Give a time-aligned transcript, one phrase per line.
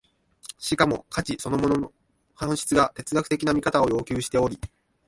[0.57, 1.93] しかも価値そのものの
[2.33, 4.59] 本質が哲学的な見方を要求しており、